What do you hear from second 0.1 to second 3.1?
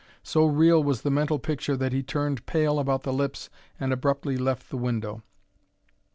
So real was the mental picture that he turned pale about